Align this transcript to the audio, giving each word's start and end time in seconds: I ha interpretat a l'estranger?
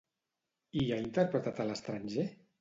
I 0.83 0.85
ha 0.87 0.97
interpretat 1.03 1.61
a 1.61 1.69
l'estranger? 1.73 2.27